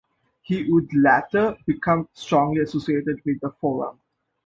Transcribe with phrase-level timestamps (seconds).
[0.41, 3.99] He would later become strongly associated with the Forum.